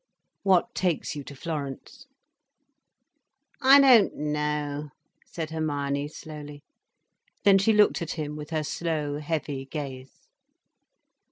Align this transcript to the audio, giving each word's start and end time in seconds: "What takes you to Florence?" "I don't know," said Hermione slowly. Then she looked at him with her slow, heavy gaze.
"What 0.41 0.73
takes 0.73 1.15
you 1.15 1.23
to 1.25 1.35
Florence?" 1.35 2.07
"I 3.61 3.79
don't 3.79 4.15
know," 4.15 4.89
said 5.27 5.51
Hermione 5.51 6.07
slowly. 6.07 6.63
Then 7.43 7.59
she 7.59 7.71
looked 7.71 8.01
at 8.01 8.13
him 8.13 8.35
with 8.35 8.49
her 8.49 8.63
slow, 8.63 9.19
heavy 9.19 9.65
gaze. 9.65 10.27